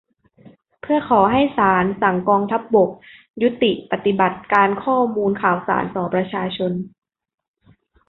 [0.81, 2.91] เพื่อขอให้ศาลสั่งกองทัพบก
[3.41, 6.71] ยุติปฏิบัติการข้อมูลข่าวสารต่อประชาชน